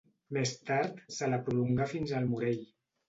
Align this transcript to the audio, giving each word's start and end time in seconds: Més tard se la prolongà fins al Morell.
Més 0.37 0.53
tard 0.69 1.03
se 1.17 1.29
la 1.33 1.41
prolongà 1.49 1.89
fins 1.93 2.15
al 2.21 2.27
Morell. 2.33 2.65